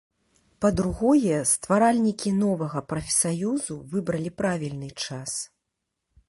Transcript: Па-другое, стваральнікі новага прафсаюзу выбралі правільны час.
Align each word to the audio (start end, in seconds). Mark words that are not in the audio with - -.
Па-другое, 0.63 1.35
стваральнікі 1.49 2.29
новага 2.39 2.79
прафсаюзу 2.95 3.77
выбралі 3.93 4.29
правільны 4.41 4.89
час. 5.07 5.31